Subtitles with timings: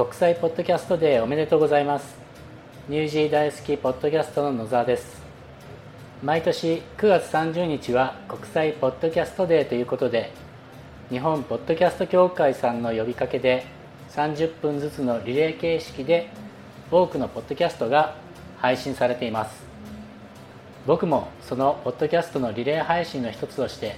[0.00, 2.16] 国際ポッドキャストデーおめでとうございます。
[2.88, 5.20] ニュージー大好きポッドキャストの野沢です。
[6.22, 10.32] 毎年9月30日は国際ポッドキャストデーということで
[11.10, 13.66] 日本ポッドキャスト協会さんの呼びかけで
[14.12, 16.30] 30分ずつのリレー形式で
[16.90, 18.16] 多くのポッドキャストが
[18.56, 19.62] 配信されています。
[20.86, 23.96] 僕もそのポッドキャストのリレー配信の一つとして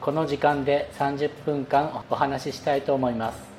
[0.00, 3.57] この時間で30分間お話ししたいと思います。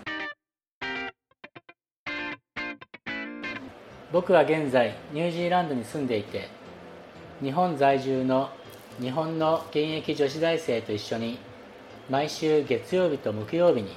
[4.12, 6.50] 僕は現在ニュージーランドに住んでいて
[7.44, 8.50] 日本在住の
[9.00, 11.38] 日本の現役女子大生と一緒に
[12.10, 13.96] 毎週月曜日と木曜日に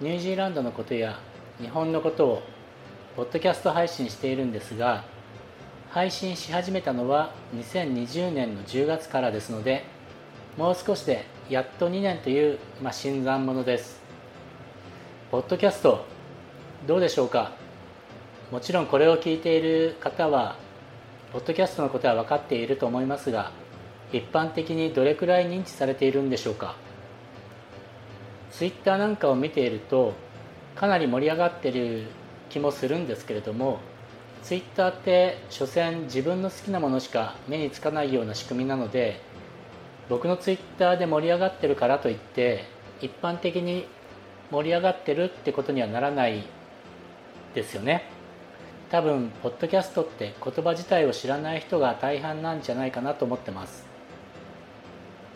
[0.00, 1.20] ニュージーランドのことや
[1.60, 2.42] 日本のことを
[3.14, 5.04] ポッドキャスト配信しているんですが
[5.90, 9.84] 配信し始めたのは2020年の10月からですので
[10.56, 14.00] もう少しでやっと2年という、まあ、新参者です。
[15.30, 16.04] ポッドキャスト
[16.86, 17.63] どうでしょうか？
[18.50, 20.56] もちろんこれを聞いている方は
[21.32, 23.50] ポッドキャストのことは分かっていると思いますが
[24.12, 26.76] 一般的にどれくらい認知されているんでしょうか？
[28.52, 30.12] ツイッターなんかを見ていると
[30.76, 32.04] かなり盛り上がってる
[32.50, 33.80] 気もするんですけれども
[34.44, 39.20] ツイッターって所詮自分の好きなものしか目につかないような仕組みなので
[40.08, 42.64] 僕のツイッターで盛り上がってるからといって
[43.00, 43.88] 一般的に
[44.52, 46.44] 盛り上がってるってことにはならない
[47.54, 48.13] ですよね。
[48.90, 53.84] 多分ポッドキャストって言葉自体を知らない人が大半なんじゃないかなと思ってます。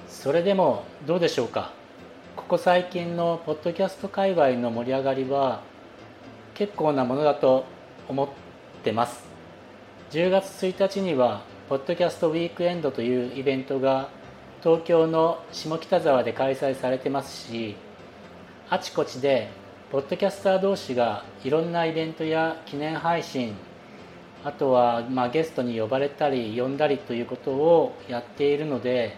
[0.06, 1.72] それでもどうでしょうか？
[2.36, 5.62] ここ最近のポッドキャスト界隈の盛り上がりは
[6.54, 7.64] 結構なものだと
[8.08, 8.28] 思っ
[8.84, 9.24] てます。
[10.10, 14.08] 10月1日にはポッドキャストウィークエンドというイベントが
[14.62, 17.76] 東京の下北沢で開催されてますし
[18.70, 19.50] あちこちで
[19.90, 23.54] ポッドキャスター同士がいろんなイベントや記念配信
[24.44, 29.16] あとはまあゲストに呼ばれたり呼んだりということをやっているので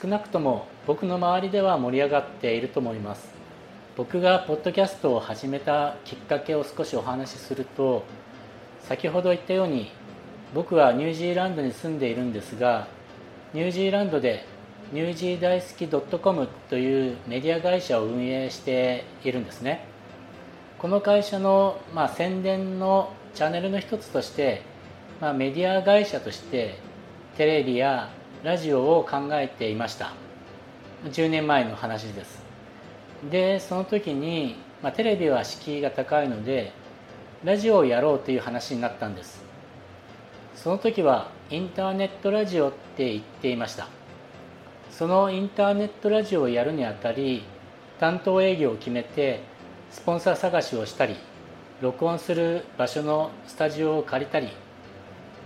[0.00, 3.28] 少なくとも僕の周りでは盛り上がっていると思います。
[3.96, 8.04] 僕がポッドキャストを始めたきっかけを少しお話しすると
[8.82, 9.90] 先ほど言ったように
[10.54, 12.86] 僕はニュージーランドに住んでいるんですが
[13.52, 14.44] ニュージーランドで
[14.90, 15.86] ニュージー大好き
[16.18, 19.84] .com というメディア会社を運営しているんですね。
[20.78, 24.62] この会社の、まあ、宣伝のチャンネルの一つとして、
[25.20, 26.78] まあ、メディア会社として
[27.36, 28.10] テレビや
[28.44, 30.12] ラジオを考えていました。
[31.06, 32.44] 10年前の話です。
[33.28, 36.72] でその時に、まあ、テレビは敷居が高いので
[37.42, 39.42] ラジオをやろうという話になったんです。
[40.54, 43.88] その時はインターネットラジオって言っていました。
[44.92, 47.42] そのインターネットラジオをやるにあたり
[47.98, 49.40] 担当営業を決めて
[49.90, 51.16] スポンサー探しをしたり
[51.80, 54.48] 録音する場所のスタジオを借りたり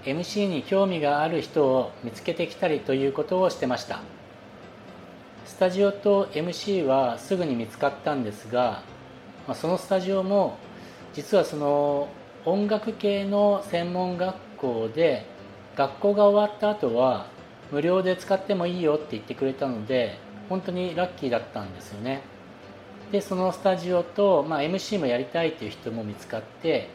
[0.05, 4.01] MC に興味がある人を見つけてきたりということをしてました。
[5.45, 8.83] スタジオと MC はすぐに見つかったんですが
[9.55, 10.57] そのスタジオも
[11.15, 12.09] 実はその
[12.45, 15.27] 音楽系の専門学校で
[15.77, 17.27] 学校が終わった後は
[17.71, 22.32] 無料で使ってもいいよって言ってくれたので本当にラッキーだったんですよね。
[23.13, 26.89] でそのスタジオと、まあ、MC もやりたいっていう人も見つかって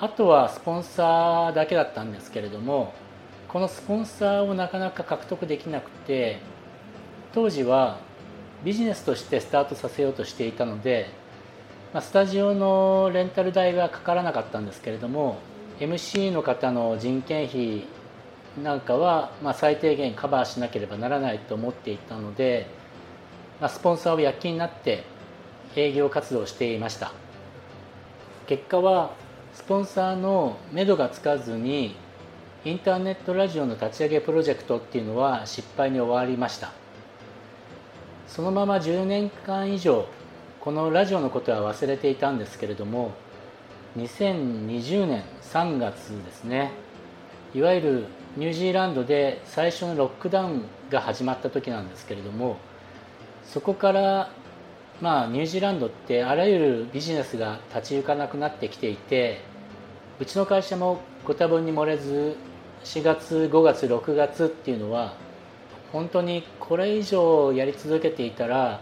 [0.00, 2.94] あとはスポンサーだけだったんですけれども
[3.48, 6.38] このスポンサーをなかなか獲得できなくて
[7.34, 7.98] 当時は
[8.64, 11.10] ビジネスとしてスタートさせようとしていたので、
[11.92, 15.36] まあ、スタジオのレンタル代はかからなかったんですけれども
[15.78, 17.84] MC の方の人件費
[18.62, 22.66] なんかは、まあ、最低限カバーしなければならないと思っていたので、
[23.60, 25.04] まあ、スポンサーを躍起になって
[25.76, 27.12] 営業活動をしていました。
[28.46, 29.12] 結果は
[29.54, 31.96] スポンサーの目処がつかずに
[32.64, 36.72] インターネットラジオの立ち上げプロジェクトっていうのは失敗に終わりました。
[38.26, 40.06] そのまま10年間以上
[40.60, 43.12] このラジオのことは忘れていたんですけれども
[43.96, 46.72] 2020年3月ですね
[47.54, 48.04] いわゆる
[48.36, 52.56] ニュージーランドで最初のロックダウンが始まった時なんですけれども
[53.44, 54.30] そこから
[55.00, 59.40] まあニュージーランドってあらゆるビジネスが立ち行かなくなってきていて
[60.20, 62.36] うちの会社もご多分に漏れず
[62.84, 65.14] 4月5月6月っていうのは
[65.92, 68.80] 本当にこれ以上やり続けていたら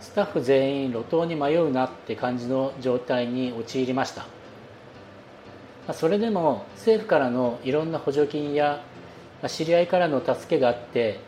[0.00, 4.26] スタッフ全員路頭に迷うなって感じの状態に陥りました。
[5.92, 8.82] それでも政府からのいろんな補助金や
[9.46, 11.20] 知り合いからの助けがあって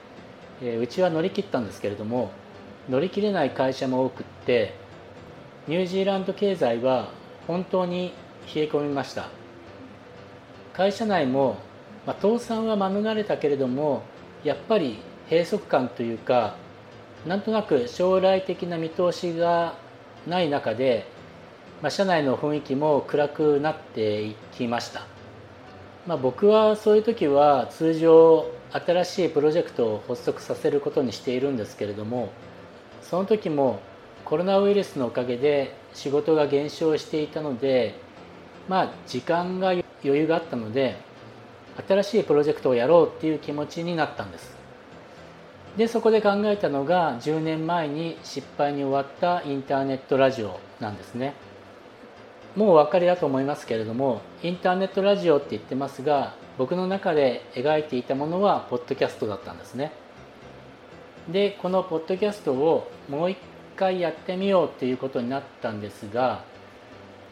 [0.81, 2.31] うちは乗り切ったんですけれども
[2.89, 4.75] 乗り切れない会社も多くって
[5.67, 7.11] ニュージーランド経済は
[7.47, 8.13] 本当に
[8.55, 9.29] 冷え込みました。
[10.77, 11.57] 会社内も、
[12.07, 14.03] まあ、倒産は免れたけれども
[14.45, 14.99] やっぱり
[15.31, 16.55] 閉塞感というか
[17.27, 19.75] なんとなく将来的な見通しが
[20.27, 21.07] ない中で、
[21.81, 25.07] まあ、社内の雰囲気も暗くなっていきました、
[26.07, 32.29] まあ、僕はそういう時は通常新しいプロジェクトを発足させることにしているんですけれども
[33.09, 33.79] その時も
[34.25, 37.95] コロナウイルスのおかげで仕事が減少していたので
[38.69, 40.97] まあ時間が余裕があったので
[41.87, 44.57] 新しいプロジェクトをやろうっていう気持ちになったんです。
[45.77, 51.35] でそこで考えたのが10年前に失敗に終わったインターネットラジオなんですね。
[52.57, 59.93] もうお分かりだと思いますけれどもインターネットラジオって言ってますが僕の中で描いていたものはポッドキャストだったんですね。
[61.29, 63.39] でこのポッドキャストをもう一
[63.77, 66.45] 回やってみようっていうことになったんですが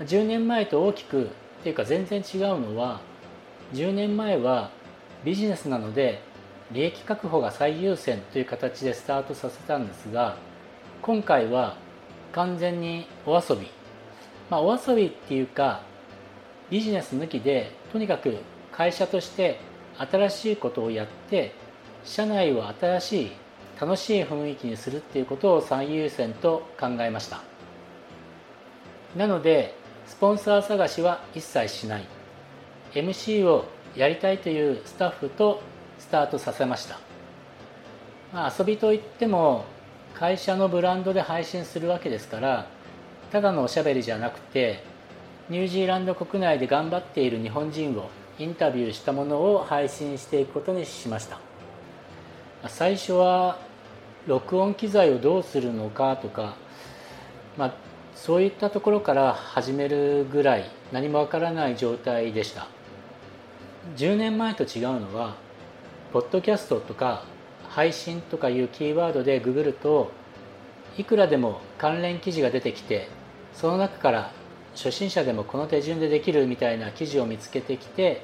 [0.00, 1.29] 10年前と大きくっ
[1.62, 3.00] ていうか全然違うのは
[3.73, 4.70] 10年前は
[5.25, 6.20] ビジネスなので
[6.73, 10.37] 利益確保が最優先という形でスタートさせたんですが
[11.02, 11.76] 今回は
[12.32, 13.69] 完全にお遊び。
[14.50, 15.82] まあお遊びっていうか
[16.70, 18.37] ビジネス抜きでとにかく
[18.73, 19.61] 会社として
[19.96, 21.52] 新しいことをやって
[22.05, 23.32] 社内を新しい
[23.81, 27.41] 楽しい雰囲気にするっていうことを最優先と考えました。
[29.17, 29.75] なので
[30.06, 32.05] スポンサー探しは一切しない。
[32.94, 33.65] MC を
[33.97, 35.62] やりたいというスタッフと
[35.99, 36.99] スタートさせました、
[38.32, 39.65] まあ、遊びといっても
[40.15, 42.67] 会社のブランドで配信するわけですから
[43.32, 44.82] ただのおしゃべりじゃなくて
[45.49, 51.38] ニュージーランド国内で頑張っている日本人をインタビューしたものを配信していくことにしました。
[52.69, 53.59] 最初は
[54.27, 56.57] 録音機材をどうするのかとか、
[57.59, 57.75] まあ、
[58.15, 62.69] そういったところから始めるぐらい何もわからない状態でした。
[63.97, 65.37] 10年前と違うのは
[66.13, 67.25] ポッドキャストとか
[67.69, 70.11] 配信とかいうキーワードでググると
[70.97, 73.09] いくらでも関連記事が出てきて
[73.53, 74.33] その中から
[74.75, 78.23] 初心者でもこの手順でできるみたいな記事を見つけてきて、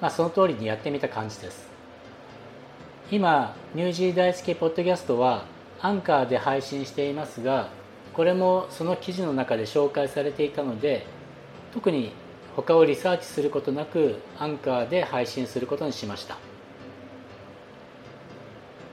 [0.00, 1.73] まあ、その通りにやってみた感じです。
[3.10, 5.44] 今ニュージー大好きポッドキャストは
[5.82, 7.68] アンカーで配信していますが
[8.14, 11.04] これもその記事の中で紹介されていたので
[11.74, 12.12] 特に
[12.56, 16.38] 他をリサーチすることなくアンカーで配信することにしました。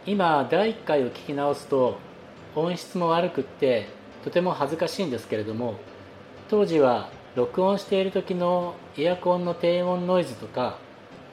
[0.06, 1.98] 今第1回を聞き直すと
[2.56, 3.88] 音質も悪くって
[4.26, 5.76] とても恥ずかしいんですけれども
[6.50, 10.80] 当時は録音している時のエアコンの低音ノイズとか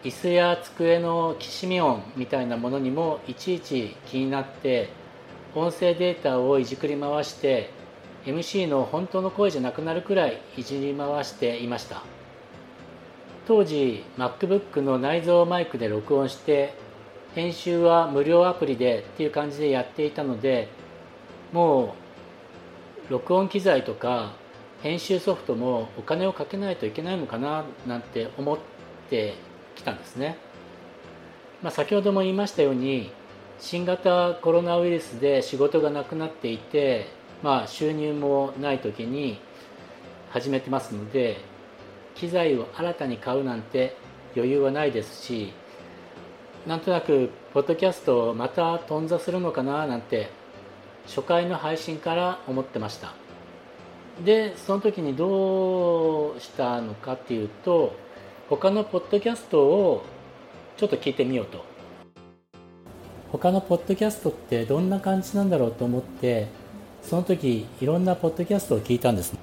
[0.05, 4.91] 椅子や机のきしみ音みたいなものにもいちいち気になって
[5.55, 7.71] 音声データをいじくり回して
[8.25, 12.03] MC の本当の声じゃなくなるくらいいじり回していました。
[13.49, 16.75] 当時 MacBook の内蔵マイクで録音して
[17.35, 20.69] 編集は無料アプリでっていう感じでやっていたので
[21.53, 21.95] も
[23.09, 24.35] う録音機材とか
[24.83, 28.59] 編集ソフトもお金をかけないといけないのかななんて思っ
[29.09, 29.35] て
[29.79, 30.37] きたんですね、
[31.63, 33.11] まあ、先ほども言いましたように
[33.59, 37.07] 新型コロナウイルスで仕事がなくなっていて、
[37.43, 39.41] まあ、収入もない時に
[40.31, 41.39] 始めてますので
[42.15, 43.97] 機材を新たに買うなんて
[44.37, 45.53] 余裕はないですし
[46.67, 50.29] なんとなくポッドキャストまた頓挫するのかななんて
[51.07, 53.15] 初回の配信から思ってました。
[54.23, 57.95] でその時にどうしたのかっていうと
[58.49, 60.03] 他のポッドキャストを
[60.79, 61.63] ちょっと聞いてみようと。
[63.31, 66.47] 他のポッドキャストってどんな感じなんだろうと思って
[67.03, 69.35] その時いろんなポッドキャストを聞いたんです。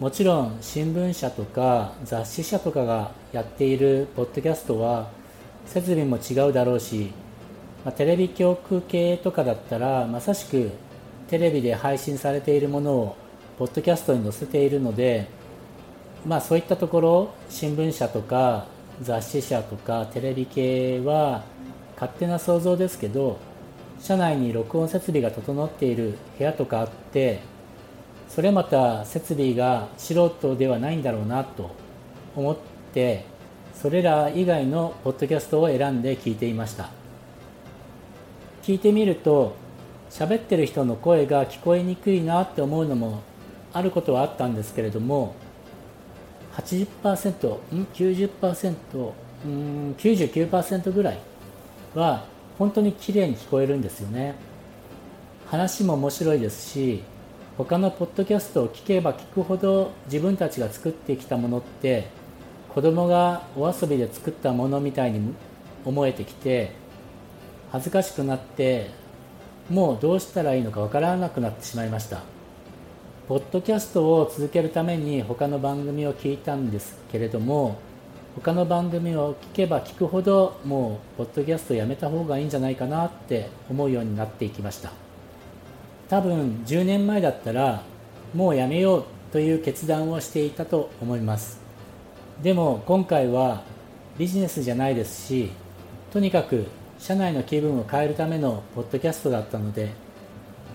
[0.00, 5.08] もちろん新聞社とか雑誌社とかがやっているポッドキャストは
[5.66, 7.12] 設備も違うだろうし、
[7.84, 10.72] まあ、テレビ局系とかだったらまさしく
[11.28, 13.16] テレビで配信されているものを
[13.56, 15.28] ポッドキャストに載せているので、
[16.26, 18.66] まあ、そういったところ新聞社とか
[19.00, 21.42] 雑誌社とかテレビ系は
[21.94, 23.38] 勝手な想像ですけど
[24.00, 27.40] 社内に録音設備が整っている部屋とかあって
[28.28, 31.70] それまた設備が素人ではないんだろうなと
[32.36, 32.56] 思っ
[32.92, 33.24] て
[33.74, 36.90] それら以外のポッドキャストを選んで聞いていました。
[38.62, 39.56] 聞いてみると
[40.10, 43.22] 喋ってる人の声が聞こえにくいなって思うのも
[43.72, 45.34] あることはあったんですけれども
[46.56, 49.12] 80%ん90%
[49.44, 51.18] うん99%ぐらい
[51.94, 52.24] は
[52.58, 54.34] 本当に綺麗に聞こえるんですよね。
[55.50, 57.02] 話も面白いですし
[57.58, 62.08] 他のポッドキャストを聞けば聞くほど自分たちが作ってきたものって
[62.72, 65.34] 子供がお遊びで作ったものみたいに
[65.84, 66.72] 思えてきて
[67.72, 68.90] 恥ずかしくなって
[69.68, 72.22] もうどうしたらいいのかわからなくなってしまいました。
[73.30, 77.78] ポッドキャストを続けるために他の番組を聞いたんですけれども
[78.34, 84.90] 他の番組を聞けば聞くほどもうポッドキャストやめた方がいいんじゃないかなって思うようになっていきました。
[86.08, 87.84] 多分10年前だったら
[88.34, 91.60] もうやめようという決断をしていたと思います。
[92.42, 93.62] でも今回は
[94.18, 95.52] ビジネスじゃないですし
[96.12, 96.66] とにかく
[96.98, 99.92] 社内の気分を変えるためのポッドキャストだったので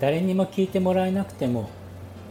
[0.00, 1.68] 誰にも聞いてもらえなくても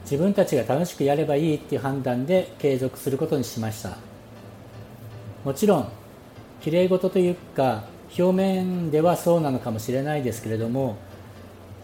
[0.05, 3.97] 自分たちが楽しくやればいいっていう判断で継続することにしました。
[5.43, 5.89] もちろん
[6.61, 7.83] きれい事というか
[8.17, 10.97] 表面ではそうなのかもしれないですけれども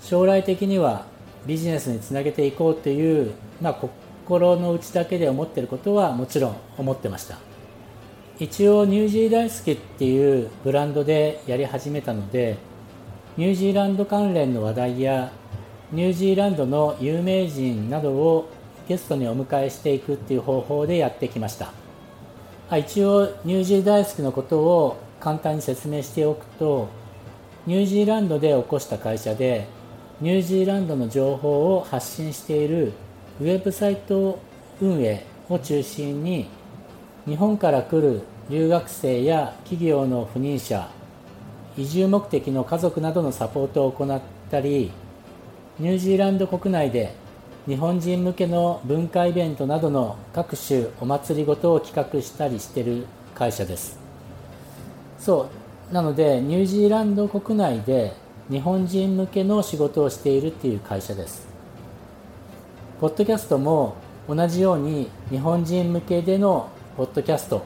[0.02, 1.06] 将来的には
[1.46, 7.38] ビジネスにつなげていこうという、まあ、心の内だけで思っていることはもちろん思ってました。
[8.40, 12.58] 一応ニュージー大好きっていうブランドでやり始めたので
[13.38, 15.32] ニュージーランド関連の話題や
[15.92, 18.50] ニュージーランドの有名人などを
[18.88, 21.74] ゲストにお迎えしていくっていう方法でやってきました。
[22.78, 26.88] 一応ニュージー大好きのことを簡単に説明しておくと
[27.68, 29.68] ニュージーランドで起こした会社で
[30.22, 32.94] ニュージーランドの情報を発信している
[33.42, 34.40] ウェブサイト
[34.80, 36.48] 運営を中心に
[37.26, 40.90] 日本から来る留学生や企業の赴任者
[41.78, 44.92] 移住目的の家族などのサポートを行ったり
[45.82, 47.12] ニュージーランド国内で
[47.66, 53.98] 日本人向けの文化イベントなどの各種お祭りごとを企画したりしてる会社です。
[55.18, 55.50] そ
[55.90, 55.92] う。
[55.92, 58.14] なのでニュージーランド国内で
[58.48, 61.48] 日本人向けの仕事をしているっていう会社です。
[63.00, 63.96] ポッドキャストも
[64.30, 67.66] 同じように日本人向けでのポッドキャスト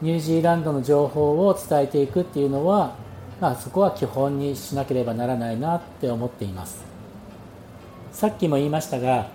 [0.00, 2.94] ニュージーランドの情報を伝えていくっていうのは、
[3.40, 6.89] まあ、そこは基本にしなければならないなって思っています。
[8.12, 9.28] さっきも言いましたが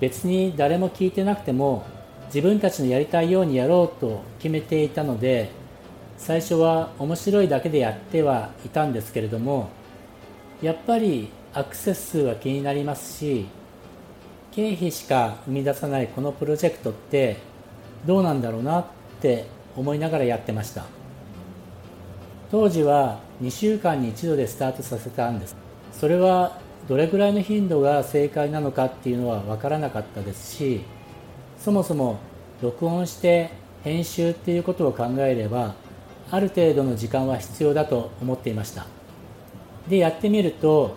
[0.00, 1.84] 別に誰も聞いてなくても
[2.26, 5.50] 自分たちのやりたいようにやろうと決めていたので
[6.18, 9.68] 最初は面白いだけでやってはいたんですけれども
[10.62, 13.46] やっぱりアクセス数は気になりますし
[14.52, 17.36] 経費しか生み出さないこのプロジェクトって
[18.06, 18.86] どうなんだろうなっ
[19.20, 19.44] て
[19.76, 20.84] 思いながらやってました。
[22.50, 25.56] 当時は2週間に1度でスタートさせたんです。
[25.92, 30.82] それはどれぐらいの頻度が正解なのかっていうのは分からなかったですし
[31.58, 32.18] そもそも
[32.62, 33.50] 録音して
[33.82, 35.74] 編集っていうことを考えれば
[36.30, 38.86] ある程度の時間は必要だと思っていました。
[39.88, 40.96] でやってみると、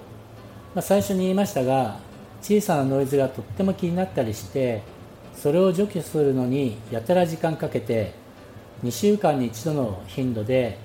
[0.74, 2.00] まあ、最初に言いましたが
[2.42, 4.82] 小さなノイズがとっても気になったりして
[5.36, 8.14] それを除去するのにやたら時間かけて
[8.84, 10.80] 2週間に1度の頻度で、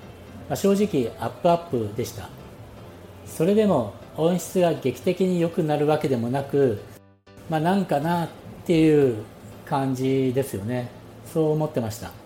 [0.49, 2.29] まあ、正直アップアップでした。
[3.27, 6.81] それでも音質が劇的に良くなるわけでもなく
[7.51, 8.29] まあなんかなっ
[8.65, 9.17] ていう
[9.67, 10.89] 感じですよね。
[11.27, 12.25] そう思ってました。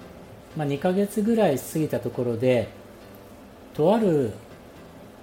[0.56, 2.68] まあ、2ヶ月ぐらい過ぎたところで
[3.74, 4.32] とある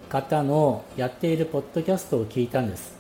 [0.08, 2.94] 方のやっているポッドキャストを聞いたんです、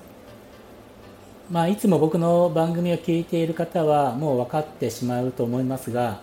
[1.49, 6.19] まあ、いつも僕の番組を聞いている方はもう分かってしまうと思いますが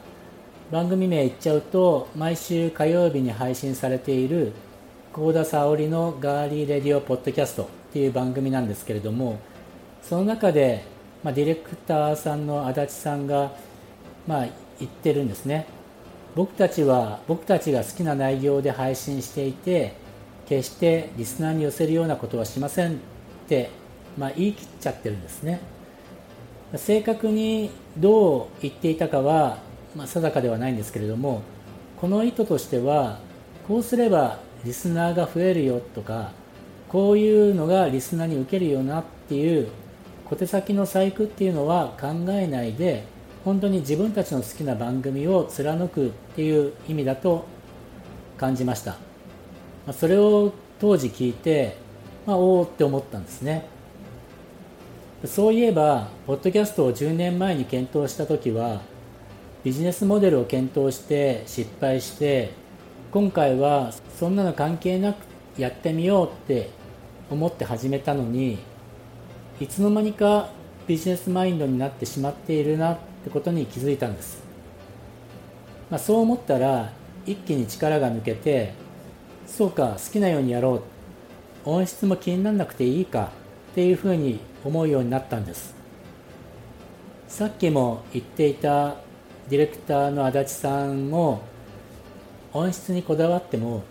[0.70, 4.52] 番組名言っちゃうと毎週火曜日に配信されている
[5.12, 9.38] 幸田沙織のガーリーレディオポッドキャストっていう番組なんですけれども
[10.00, 10.84] その中で、
[11.22, 13.52] まあ、ディレクターさんの足立さんが、
[14.26, 14.46] まあ、
[14.80, 15.66] 言ってるんですね。
[16.34, 19.92] 僕たちは僕たちが好きな内容で配信していて
[20.48, 22.96] 決してリスナーに寄せるようなことはしませんっ
[23.48, 23.68] て、
[24.16, 25.60] まあ、言い切っちゃってるんですね。
[26.74, 29.58] 正確にどう言っていたかは、
[29.94, 31.42] まあ、定かではないんですけれども
[32.00, 33.18] この意図としては
[33.68, 36.32] こうすればリスナーが増えるよとか
[36.88, 39.68] こういうのがリスナーに受けるよなっていう
[40.26, 43.04] 小手先の細工っていうのは考えないで
[43.44, 47.44] 本当に自分たちの好きな番組を貫くっていう意味だと
[48.38, 48.96] 感じました。
[49.92, 51.76] それを当時聞いて、
[52.24, 53.66] まあ、おおって思ったんですね。
[55.24, 58.80] そういえばポッドキャストを10年前に検討した時は
[59.62, 62.50] ビジネスモデルを検討して失敗して
[63.12, 65.18] 今回はそんなの関係なく
[65.58, 66.70] やってみようって
[67.30, 68.58] 思って始めたのに
[69.60, 70.48] いつの間にか
[70.86, 74.42] ビジネスマインドになってしまっているなってことに気づいたんです、
[75.90, 76.90] まあ、そう思ったら
[77.26, 78.72] 一気に力が抜けて
[79.46, 80.82] そうか好きなようにやろう。
[81.64, 83.30] 音質も気にならなくていいか
[83.72, 85.74] っていうふうに思うようになったんです。
[87.28, 88.96] さっきも言っていた
[89.48, 91.42] ディレクターの足立さんも
[92.54, 93.82] 音質にこだわっても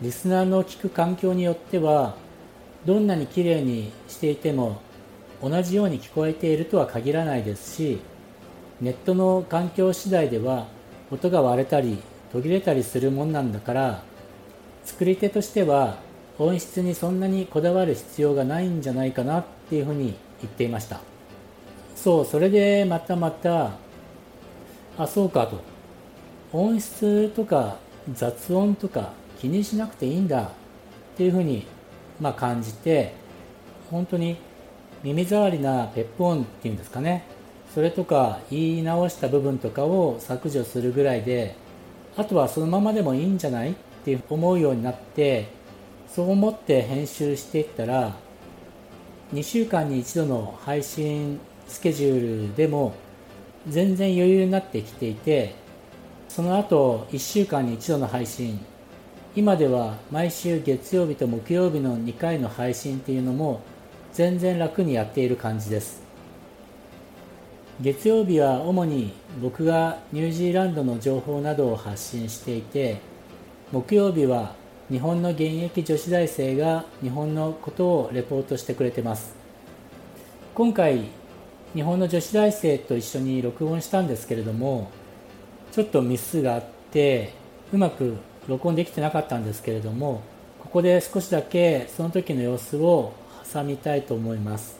[0.00, 2.14] リスナーの聞く環境によっては
[2.84, 4.80] どんなに綺麗にしていても
[5.42, 8.00] 同じように聞こえているとは限らないですし
[8.80, 10.66] ネットの環境次第では
[11.10, 11.98] 音が割れたり
[12.32, 14.02] 途切れたりするもんなんだから
[14.84, 15.98] 作り手としては
[16.38, 21.00] 音質にそんなにこだわる必要がないんじゃないかなっていうふうに言っていました。
[21.94, 23.70] そうそれでまたまた
[24.98, 25.62] あそうかと。
[26.52, 27.78] 音質とか
[28.12, 30.48] 雑音とか気にしなくていいんだっ
[31.16, 31.66] ていうふうに
[32.20, 33.14] まあ感じて
[33.90, 34.36] 本当に
[35.02, 37.24] 耳障りなペップ音っていうんですかね。
[37.74, 41.56] それとか言い直した部分とかを削除するぐらいで
[42.16, 45.48] あとはそのままでもいいんじゃないって思うようになって
[46.06, 48.14] そう思って編集していったら
[49.32, 52.94] 2週間に1度の配信スケジュールでも
[53.68, 55.56] 全然余裕になってきていて
[56.34, 58.58] その後1週間に1度の配信。
[59.36, 63.60] 今では毎週月曜日と木曜日の2回の配信っていうのも
[64.12, 66.02] 全然楽にやっている感じです。
[67.80, 72.96] 月曜日は主に僕がニュージーランドの情報などを発信していて
[73.70, 74.56] 木曜日は
[74.90, 79.36] 日本の現役女子大生が日本のことをレポートしてくれてます。
[80.56, 81.04] 今回
[81.74, 84.90] 日本の女子大生と一緒に録音したんですけれども
[85.74, 87.32] ちょっとミスがあって
[87.72, 88.16] うまく
[88.46, 90.22] 録音できてなかったんですけれども
[90.60, 93.12] ここで少しだけその時の様子を
[93.52, 94.78] 挟みたいと思います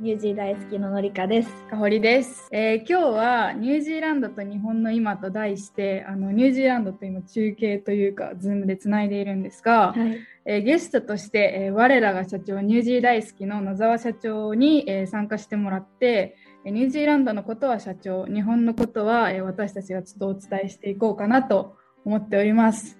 [0.00, 1.48] ニュージー大好きののりかです。
[1.70, 10.18] かほりです、えー今日はニュージーランドと日本の今と題してあのニュージーランドと今中継というかズームでつないでいるんですが、はい。
[10.44, 22.98] えーゲストとして、えー我らが社長ニュージー大好きの野沢社長に、えー参加してもらってえーニュージーランドのことは社長日本のことは、えー私たちがちょっとお伝えしていこうかなと思っております。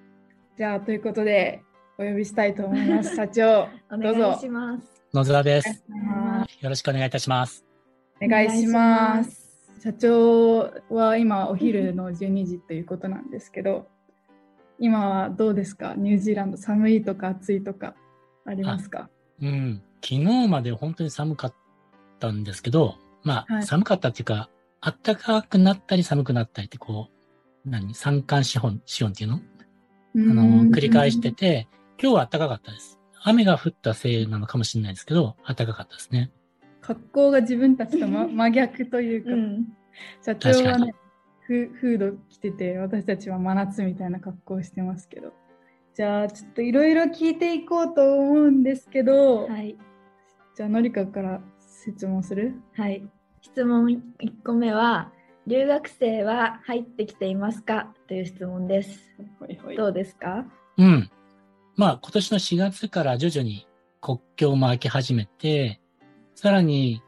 [0.59, 1.63] じゃあということで
[1.99, 3.15] お呼びしたいと思います。
[3.17, 5.03] 社長おどうぞ願いします。
[5.15, 5.85] 野沢です。
[5.91, 7.65] はよろしくお願いいたします。
[8.21, 9.41] お願いします。
[9.81, 13.89] 社長は今お昼の12時ということなんですけど、
[14.79, 15.95] 今はどうですか？
[15.97, 17.95] ニュージーランド寒いとか暑いとか
[18.45, 19.09] ありますか？
[19.41, 19.83] うん。
[20.05, 21.55] 昨日まで本当に寒かっ
[22.19, 24.49] たんですけどまあ、はい寒かったっていうか
[24.81, 27.09] 暖かくなったり寒くなったりってこ
[27.65, 27.95] う何？
[27.95, 29.41] 三寒四温四温っていうの？
[30.15, 32.99] あの、繰り返してて、今日は暖かかったです。
[33.23, 36.31] 雨が降ったせいなのかもしれないですけど、暖かかったですね。
[36.81, 39.67] 格好が自分たちと、ま、 真逆というか、うん。
[40.23, 40.95] 社長はね
[41.43, 45.35] フフード着てて私たちは真夏みたいな格好をしてますけど
[45.95, 49.77] じゃあちょっといろいろ聞いていこうと思うんですけど、はい。
[50.57, 51.41] じゃあのりかから
[51.91, 52.55] 質問する？
[52.75, 53.05] はい。
[53.41, 54.01] 質問1
[54.45, 55.11] 個目は、
[55.47, 57.93] 留学生は入ってきていますか？
[58.07, 59.01] という質問です。
[59.41, 60.45] ほいほいどうですか？
[60.79, 61.11] うん。
[61.77, 63.67] まあ今年の4月から徐々に
[64.01, 65.81] 国境も開け始めて、
[66.35, 67.03] さらに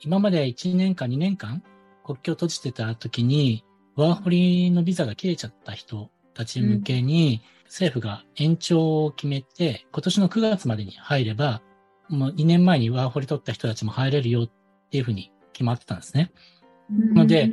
[0.00, 1.62] 今まで1年間2年間
[2.04, 3.64] 国境閉じてた時に
[3.96, 11.60] ワーホリのビザが切れちゃった人たち向けに政府が延長を決めて今年の9月までに入れば
[12.08, 14.50] もう2年前にワーホリ取った人たちも入れるよっ
[14.90, 16.32] ていうふうに決まってたんですね。
[16.90, 17.52] ので、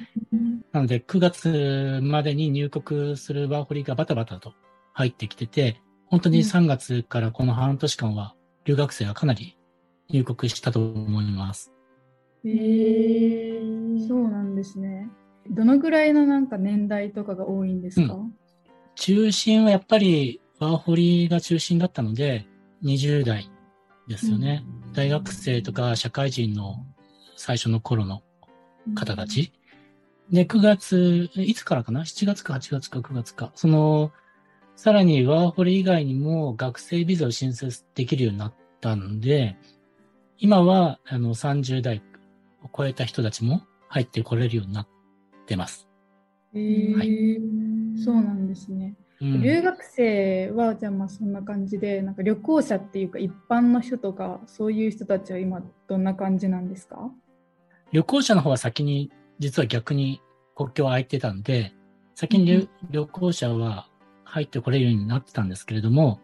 [0.71, 4.53] なので、9月までに入国するワーホリがバタバタと
[4.93, 9.57] 入ってきてて、本当に3月からこの半年間は、留学生がかなり
[10.09, 11.71] 入国したと思います。
[12.45, 13.61] へえ
[14.07, 15.09] そうなんですね。
[15.49, 18.31] どのぐらいのなんか年代とかが多いんですか、う
[18.95, 22.47] 中心はやっぱりワーホリが中心だったので、
[22.83, 23.49] 20代
[24.07, 24.63] ですよね。
[24.93, 26.85] 大学生とか社会人の
[27.35, 28.21] 最初の頃の
[28.95, 29.51] 方たち？
[30.31, 33.51] で、9月、いつからかな ?7 月か8月か9月か。
[33.55, 34.11] その、
[34.75, 39.55] さらにワーホリ以外にも学生ビザを申請できるようになったんで、
[40.37, 42.01] 今はあの30代
[42.63, 44.87] を超えた人たちも入ってこれるようになっ
[45.45, 45.87] てます。
[46.53, 48.95] へえはそうなんですね。
[49.21, 49.41] うん。
[49.41, 57.09] 留学生はじゃあまあそんな感じでなんか旅行者っていうか一般の人とかそういう人たちは今どんな感じなんですか？
[57.91, 60.21] 旅行者の方は先に、実は逆に
[60.55, 61.73] 国境は開いてたんで、
[62.15, 63.87] 先に旅,、旅行者は
[64.23, 66.19] 入ってこれるようになってたんですけれども、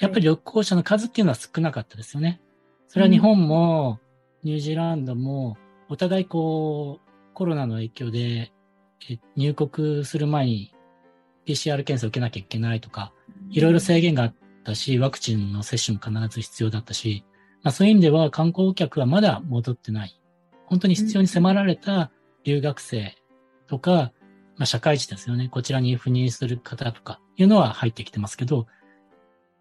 [0.00, 2.40] やっぱり旅行者の数っていうのは少なかったですよね。
[2.88, 4.00] それは日本も
[4.42, 8.52] ニュージーランドも、お互いこう、コロナの影響で
[9.08, 10.74] え入国する前に
[11.46, 13.12] PCR 検査を受けなきゃいけないとか、
[13.50, 17.24] いろいろ制限があったし、ワクチンの接種も必ず必要だったし、
[17.62, 20.20] まあ、そういう意味では観光客はまだ戻ってない。
[20.66, 22.10] 本当に必要に迫られた
[22.44, 23.14] 留学生
[23.66, 24.12] とか、
[24.56, 25.48] まあ、社会人ですよね。
[25.48, 28.66] こちらに赴任する方とかいうのは入ってきてますけど、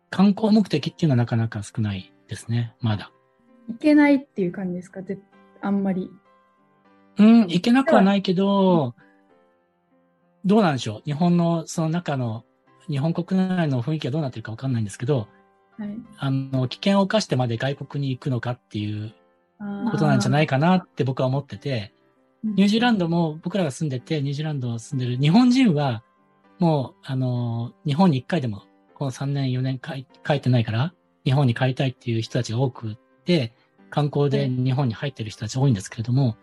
[0.10, 2.76] 観光目的っていうのはなかなか少ないですね。
[2.82, 3.12] まだ。
[3.70, 5.02] いけないっていう感じですか？
[5.02, 5.18] ぜ
[5.62, 6.10] あんまり。
[7.18, 8.96] うん、いけなくはないけど、
[10.46, 11.02] どうなんでしょう？
[11.06, 12.44] 日本のその中の、
[12.88, 15.28] 日本国内の雰囲気はどうなってるかわかんないんですけど、
[15.78, 15.98] はい。
[16.18, 19.14] あの、危険を冒してまで外国に行くのかっていう
[19.92, 21.94] ことなんじゃないかなって僕は思ってて、
[22.44, 23.34] ニュージーランドも。
[23.34, 26.04] も僕らが住んでて、ニュージーランド住んでる日本人は、
[26.58, 28.64] もう、あの、日本に一回でも、
[28.96, 33.54] この3年、4年帰帰ってないから、日本に帰りたいっていう人たちが多くて、
[33.92, 36.36] 観光で日本に入ってる人たち多いんですけれども、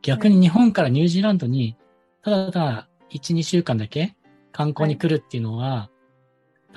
[0.00, 1.76] 逆に日本からニュージーランドに、
[2.22, 4.16] ただただ1、2週間だけ
[4.52, 5.90] 観光に来るっていうのは、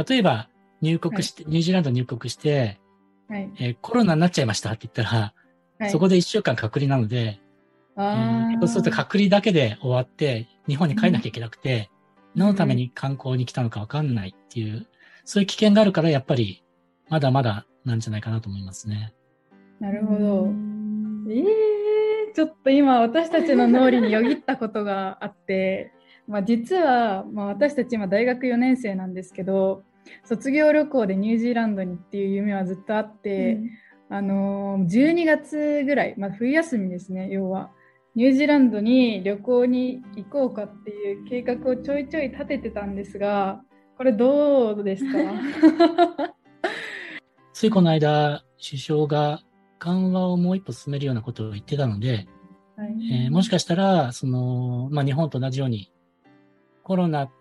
[0.07, 0.49] 例えば
[0.81, 2.79] 入国して、ニュージーランド入国して、
[3.27, 3.51] はい。
[3.59, 5.33] えーコロナになっちゃいましたって言ったら、
[5.79, 7.39] はい、そこで1週間隔離なので、
[7.95, 11.89] あーえーそうすると隔離だけで終わって、日本に帰んなきゃいけなくて、
[12.35, 14.87] 何のために観光に来たのかわかんないっていう、
[15.23, 16.63] そういう危険があるから、やっぱり、
[17.09, 19.13] まだまだなんじゃないかなと思いますね。
[19.79, 20.47] なるほどう。
[20.47, 25.93] んええちょっと今私たちの脳裏によぎったことがあって、
[26.27, 29.83] まあ、実は、まあ、私たち今大学4年生なんですけど
[30.23, 33.59] 卒業旅行でニュージーランドにっていう夢はずっとあって、
[34.09, 37.71] あのー12月ぐらい、まあ、冬休みですね要は。
[38.15, 43.61] ニュージーランドに旅行に行こうかっていう計画をちょいちょい立ててたんですが
[43.97, 45.17] これどうですか？
[47.53, 49.41] ついこの間、首相が
[49.79, 52.27] 緩和をもう一歩進めるようなことを言ってたので、
[52.75, 53.25] はい。
[53.25, 55.91] えーもしかしたら、その、まあ、日本と同じように、
[56.85, 57.31] コロナっ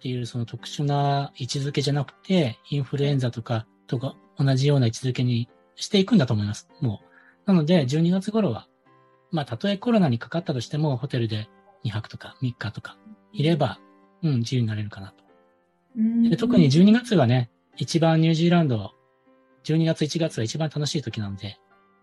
[0.00, 6.68] ていうその特殊な位置づけじゃなくて、インフルエンザとか、とか同じような位置づけにしていくんだと思います。
[6.80, 7.06] もう。
[7.46, 8.66] なので、12月頃は、
[9.30, 11.48] まあ、たとえコロナにかかったとしても、ホテルで
[11.84, 12.98] 2泊とか3日とか
[13.32, 13.78] いれば、
[14.22, 15.24] うん、自由になれるかなと。
[15.96, 18.90] うんで特に12月がね、一番ニュージーランド、
[19.64, 21.58] 12月1月は一番楽しい時なので、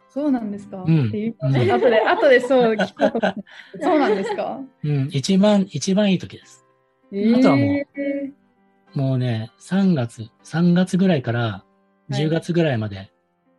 [0.07, 4.59] そうなんですか、うんっていううん後で後でそう聞こうそうなんですか？
[4.83, 6.60] うん、一番、一番いい時です。
[7.13, 8.31] えあとはもうえ
[8.93, 11.63] もうね、3月、3月ぐらいから
[12.09, 12.23] はい。
[12.25, 13.09] 10月ぐらいまで、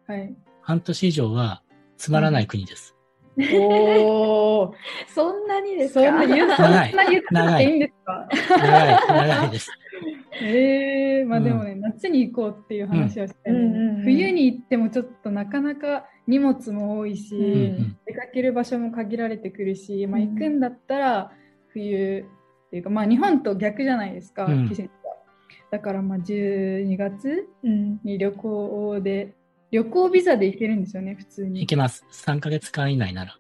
[0.07, 0.35] はい。
[0.61, 1.62] 半年以上は
[1.97, 2.95] つまらない国です。
[3.38, 4.73] おー、
[5.09, 8.29] そんなにですそんかな言う そん長いな言ってなくていいんですか？
[8.59, 9.71] 長い、長いです。
[10.43, 13.65] ええまあでもね、夏に行こうっていう話をして、ねうん。
[13.67, 14.03] うんうんうん。
[14.03, 17.47] 冬に行ってもちょっとなかなか荷物も多いし、うんう
[17.85, 17.97] ん。
[18.07, 20.35] 出かける場所も限られてくるし、まあ、うん。
[20.35, 21.33] 行くんだったら
[21.69, 22.27] 冬
[22.73, 25.15] っていうか、まあ、日本と逆じゃないですか、うん季節は。
[25.71, 29.35] だからまあ12月うんに旅行で
[29.71, 31.63] 旅行ビザで行けるんですよね普通に。
[31.63, 32.07] いけます。
[32.11, 33.37] 3ヶ月間以内なら。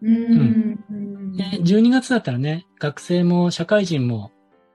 [0.00, 4.30] うんうんで12月だったらね、学生も社会人も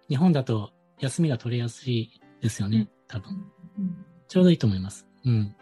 [0.08, 2.88] 日本だと休みが取れやすいですよね。
[3.08, 3.32] 多分。
[3.80, 5.08] うんちょうどいいと思います。
[5.26, 5.56] うん。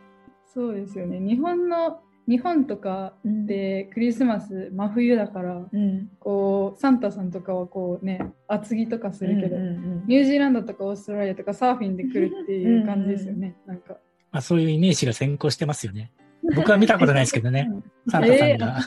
[0.54, 13.56] そうですよね日本の日本とかうんでクリスマス真冬だからうんこうサンタさんとかはこうね厚着とかするけど、うんうんニュージーランドとかオーストラリアとかサーフィンで来るっていう感じですよね。
[13.66, 13.94] なんか。
[14.32, 16.12] まあそういうイメージが先行してますよね。
[16.56, 17.70] 僕は見たことないですけどね。
[18.10, 18.80] サンタさんが、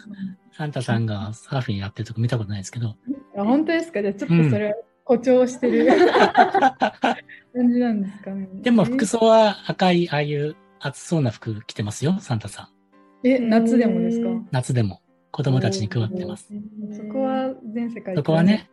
[0.53, 2.97] サンタさんがサーフィンやってるとこ見たことないですけど。
[3.39, 4.03] あ本当ですか？
[4.03, 5.87] じゃあちょっとそれ誇張してる
[7.55, 8.49] 感じなんですかね。
[8.63, 12.69] でも服装は赤い、ああいう暑そうな服着てますよ、サンタさん。
[13.31, 14.29] え、夏でもですか？
[14.51, 16.49] 夏でも子供たちに配ってます。
[16.93, 18.69] そこは全世界そこはね、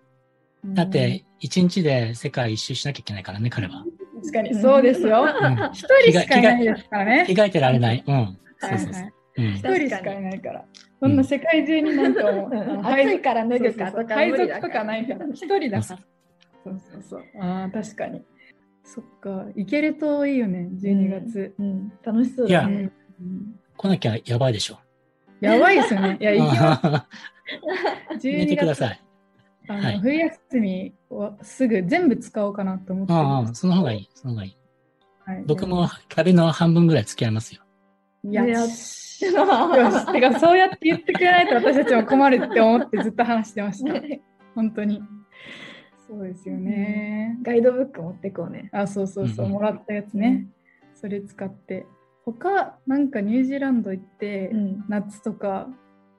[0.63, 3.83] うんだって一日で世界一周しなきゃいけないからね、彼は。
[4.21, 5.23] 確かにそうですよ。
[5.23, 7.25] うん一人しかいないですからね。
[7.27, 8.03] 着替えてられない。
[8.07, 8.15] うん。
[8.15, 10.63] はいそうそうそう一人しかいないから。
[11.01, 12.49] そんな世界中になんかもう、
[12.87, 15.81] 暑いから脱ぐかとか配無理だから属とかないから、一人だから。
[15.81, 15.99] そう
[16.63, 17.21] そうそう。
[17.41, 18.21] ああ、確かに。
[18.85, 21.53] そっか、行けるといいよね、12月。
[21.59, 22.89] うん楽しそういやだね。
[23.73, 24.79] うん来なきゃやばいでしょ。
[25.41, 26.17] やばいですよね。
[26.21, 27.07] いや、行きま
[28.19, 28.23] す。
[28.23, 28.95] 寝てください。
[28.95, 28.99] い。
[29.69, 33.53] あのはい冬休みをすぐ全部使おうかなと思ってああ。
[33.53, 34.09] その方がいい。
[34.13, 34.57] その方がいい。
[35.25, 37.61] はい僕も壁の半分ぐらい付き合いますよ。
[38.25, 39.25] いや、よし。
[39.25, 40.11] よし。
[40.11, 43.93] てか、そうやって言ってくれないと私たちも困るって思ってずっと話してました。
[44.55, 45.01] 本当に。
[46.07, 47.37] そうですよね。
[47.41, 48.69] ガイドブック持ってこうね。
[48.71, 50.47] あ、そうそうそう、うんうんもらったやつね。
[50.93, 51.85] それ使って。
[52.25, 55.67] 他、なんかニュージーランド行って、うん夏とか、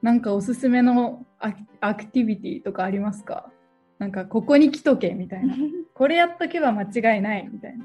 [0.03, 3.51] なんかおすすめのアクアクティビティとかありますか？
[3.99, 5.55] なんか、ここに来とけみたいな。
[5.95, 7.85] これやっとけば間違いないみたいな。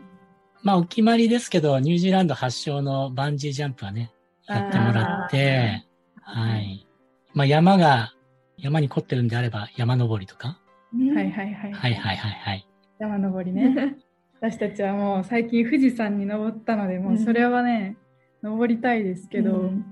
[0.64, 4.12] まあ、お決まりですけど、ニュージーランド発祥のバンジージャンプはね、
[4.48, 5.86] やってもらって、
[6.22, 6.86] はい。
[7.34, 8.14] まあ山が、
[8.58, 10.60] 山に凝ってるんであれば山登りとか。
[10.92, 11.72] はいはいはい。
[11.72, 12.68] はいはいはいはい。
[13.00, 13.96] 山登りね。
[14.42, 17.96] 私たちはもう最近富士山に登ったので、もうそれはね、
[18.44, 19.86] 登りたいですけど、うん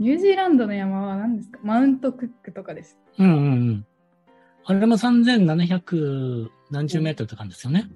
[0.00, 1.60] ニュージーランドの山は何ですか？
[1.62, 2.98] マウントクックとかです。
[3.16, 3.86] うんうんうん。
[4.64, 7.88] あれも3700何十メートルとかですよね。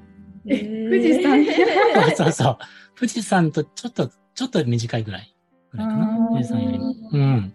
[0.47, 1.45] え富士山
[2.15, 2.59] そうそうそう。
[2.97, 5.35] 富士山とちょっと、ちょっと短いぐらい。
[5.73, 6.95] ぐらいかな富士山よりも。
[7.13, 7.53] うん。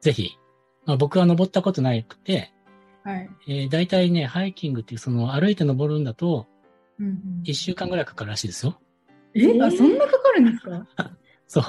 [0.00, 0.30] ぜひ。
[0.86, 2.50] まあ、僕は登ったことなくて、
[3.04, 3.28] はい。
[3.46, 6.46] えー、大体ね、ハイキングっていう、その歩いて登るんだと、
[6.98, 8.80] うんうん1週間ぐらいかかるらしいですよ。
[9.34, 10.86] えあ、そんなかかるんですか？
[11.60, 11.64] そう。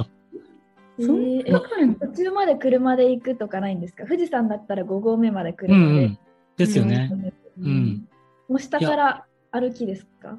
[1.00, 4.06] えそんなかかるんだ途中まで車で行くとかないんですか？
[4.06, 5.76] 富士山だったら5合目までうん車で。
[5.76, 6.20] うん。
[6.58, 7.12] ですよね。
[7.60, 8.08] ううん。
[8.48, 10.38] もう下から歩きですか？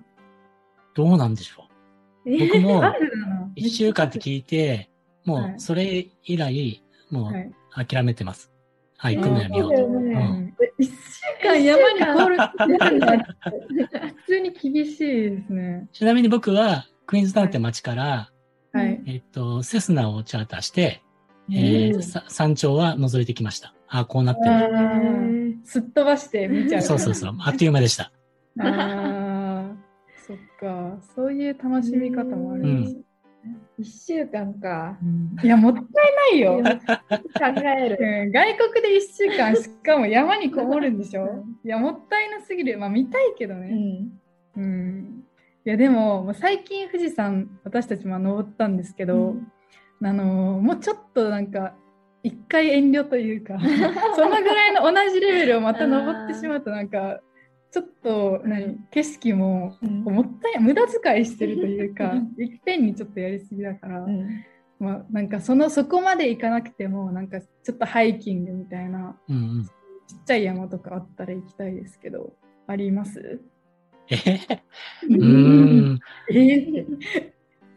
[0.94, 1.68] どうなんでしょ
[2.24, 2.38] う。
[2.38, 3.50] 僕も あるだな。
[3.56, 4.88] 1週間って聞いて、
[5.24, 7.54] もはいうそれ以来、もはいう
[7.86, 8.50] 諦めてます。
[8.96, 9.76] はい、行くのやめようと。
[10.78, 10.94] 一週
[11.46, 12.42] 間山に登る
[14.16, 15.88] 普通に厳しいですね。
[15.92, 18.30] ちなみに僕は、クイーンズタウンって街から、
[18.78, 19.02] はい。
[19.06, 21.02] えっと、セスナをチャーターして、
[21.50, 23.74] えーうんさ山頂は覗いてきました。
[23.88, 24.74] あ、こうなってある。
[24.74, 26.82] ーすっ飛ばして見ちゃう。
[26.82, 27.34] そうそうそう。
[27.40, 28.10] あっという間でした。
[28.60, 29.76] ああ、
[30.26, 30.98] そっか。
[31.14, 33.00] そういう楽しみ方もあるんですよ。
[33.78, 34.96] 1週間か。
[35.42, 35.84] いや、もったい
[36.32, 36.62] ないよ。
[36.62, 37.98] 考える。
[38.00, 41.44] うん外国で1週間、しかも山にこもるんでしょ？
[41.62, 42.78] いや、もったいなすぎる。
[42.78, 43.68] まあ、見たいけどうね。
[43.68, 44.12] ん。
[44.56, 45.24] うん。
[45.66, 49.34] いや、でも、最近富士山、私たちも登ったんですけど、
[50.02, 51.74] あのーもうちょっとなんか、
[52.22, 53.58] 一回遠慮というか、
[54.16, 57.20] そのぐらいの同じレベルをまた登ってしまうと、なんか、
[57.70, 60.04] ちょっと何、景色もうん。
[60.04, 64.28] もったい無駄遣いしてるというかうん、いっぺんにちょっとやりすぎだから、うん。
[64.78, 69.64] まあ、なんかそのそこまで行かなくても、なんかちょっとハイキングみたいな、うんうん。
[69.64, 69.68] ち
[70.14, 73.40] っちゃい山とかあったら行きたいですけど、あります？
[74.08, 74.62] えへへ
[75.08, 76.00] うーん。
[76.30, 76.84] えー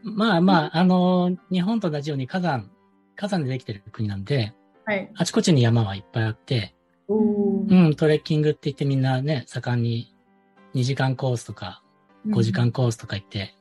[0.04, 2.70] まあまあ、あのー日本と同じように火山、
[3.16, 4.54] 火山でできてる国なんで、
[4.86, 5.12] はい。
[5.16, 6.76] あちこちに山はいっぱいあって、
[7.08, 10.16] おうん、トレッキングって言ってみんなね、盛んに
[10.76, 11.84] 2時間コースとか
[12.28, 13.56] 5時間コースとか行って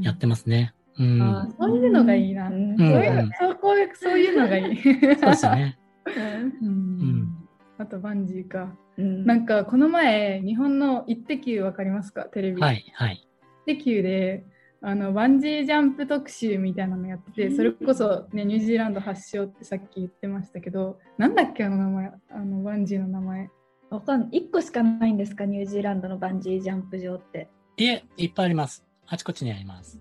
[0.00, 0.74] やってますね。
[0.98, 1.54] うん。
[1.60, 2.48] そういうのがいいな。
[2.48, 4.76] うんそういうのそういうそういうのがいい。
[4.82, 5.78] そうですよね。
[6.62, 8.74] うんんあとバンジーか。
[8.98, 12.24] うんなんかこの前、日本のイッテ Q わかりますか？
[12.24, 12.60] テレビ。
[12.60, 13.26] はい、はい。
[13.66, 14.44] イッテ Q で
[14.82, 23.50] あのバンジージャンプ特集みたいなのやってて、それこそ、ね、ニュージーランド発祥ってさっき言ってましたけど、なんだっけあの名前、あのバンジーの名前。
[23.90, 24.42] わかんない。
[24.42, 25.46] 1個しかないんですか？
[25.46, 27.48] ニュージーランドのバンジージャンプ場って。
[27.76, 28.84] いえ、いっぱいあります。
[29.06, 30.00] あちこちにあります。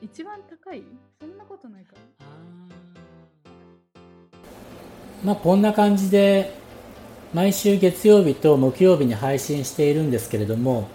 [0.00, 0.82] 一番高い？
[1.20, 1.94] そんなことないか
[5.24, 6.52] まあこんな感じで
[7.36, 10.88] 毎週月曜日と木曜日に配信しているんですけれども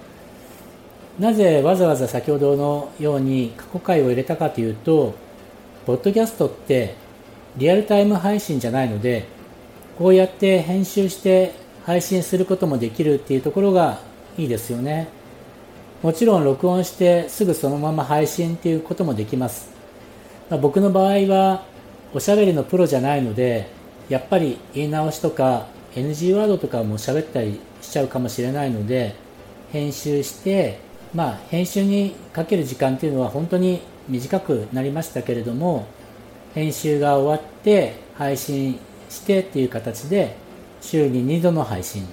[1.19, 5.13] なぜわざわざ先ほどのように過去回を入れたかというと
[5.85, 6.95] ポッドキャストって
[7.57, 9.27] リアルタイム配信じゃないので
[9.99, 11.53] こうやって編集して
[11.85, 13.99] 配信することもできるっていうところが
[14.35, 15.09] いいですよね。
[16.01, 19.69] もちろん録音してすぐそのまま配信っていうこともできます。
[20.49, 21.65] まあ僕の場合は
[22.15, 23.69] おしゃべりのプロじゃないので
[24.09, 29.15] やっぱり言い直しとか NG ワードとかも喋ったりしちゃうかもしれないので
[29.71, 30.79] 編集して
[31.13, 35.85] まあ編集にかける時間っていうのは本当に短くなりましたけれども
[36.53, 40.35] 編集が終わって配信してっていう形で
[40.81, 42.05] 週に2度の配信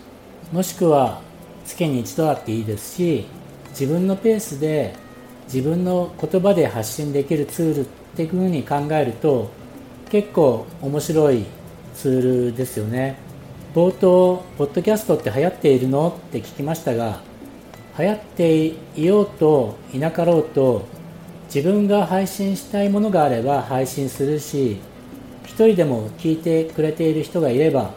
[0.52, 1.20] もしくは
[1.64, 3.26] 月に一度あっていいですし
[3.70, 4.94] 自分のペースで
[5.44, 7.84] 自分の言葉で発信できるツールっ
[8.16, 9.50] ていうふうに考えると
[10.10, 11.44] 結構面白い
[11.94, 13.27] ツールですよね。
[13.78, 16.08] 冒頭ポッドキャストって流行っているの？
[16.08, 17.20] って聞きましたが
[17.96, 20.84] 流行っていようといなかろうと
[21.44, 24.80] 自分が配信したいものがあれば配信するし
[25.44, 27.92] 一人でも聞いてくれている人がいれば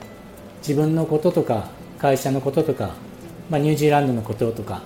[0.60, 2.92] 自分のこととか会社のこととか、
[3.50, 4.84] まあ、ニュージーランドのこととか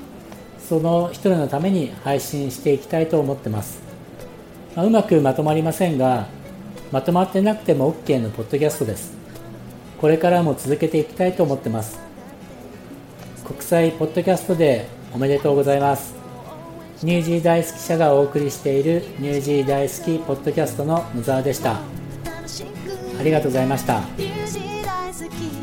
[0.60, 3.82] その一人のために配信していきたいと思ってます、
[4.78, 6.30] まあうまくまとまりませんが
[6.94, 9.25] まとまってなくても OK のポッドキャストです。
[10.00, 12.00] これからも続けていきたいと思ってます。
[13.46, 16.14] 国際ポッドキャストでおめでとうございます。
[17.04, 21.74] ニュージー大好き社がお送りしているニュージー大好きポッドキャストの野沢でした。
[21.74, 24.02] ありがとうございました。
[24.18, 25.55] ニュージー大好き